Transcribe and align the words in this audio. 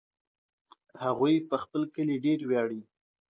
هغوی 1.03 1.35
په 1.49 1.55
خپل 1.63 1.81
کلي 1.93 2.15
ډېر 2.25 2.39
ویاړي 2.49 2.81